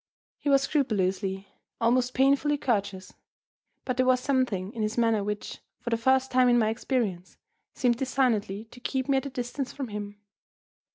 He 0.39 0.49
was 0.49 0.63
scrupulously, 0.63 1.47
almost 1.79 2.15
painfully, 2.15 2.57
courteous; 2.57 3.13
but 3.85 3.97
there 3.97 4.05
was 4.07 4.19
something 4.19 4.73
in 4.73 4.81
his 4.81 4.97
manner 4.97 5.23
which, 5.23 5.59
for 5.79 5.91
the 5.91 5.95
first 5.95 6.31
time 6.31 6.49
in 6.49 6.57
my 6.57 6.69
experience, 6.69 7.37
seemed 7.75 7.97
designedly 7.97 8.65
to 8.71 8.79
keep 8.79 9.07
me 9.07 9.17
at 9.17 9.27
a 9.27 9.29
distance 9.29 9.71
from 9.71 9.89
him. 9.89 10.19